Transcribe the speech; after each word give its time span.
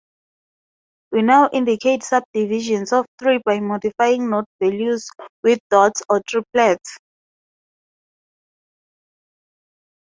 We 1.11 1.21
now 1.21 1.51
indicate 1.53 2.01
subdivisions 2.01 2.91
of 2.91 3.05
three 3.19 3.39
by 3.45 3.59
modifying 3.59 4.31
note 4.31 4.47
values 4.59 5.07
with 5.43 5.59
dots 5.69 6.01
or 6.09 6.23
triplets. 6.27 6.97